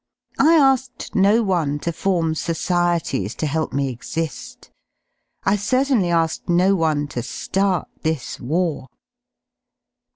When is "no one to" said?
1.13-1.93, 6.49-7.19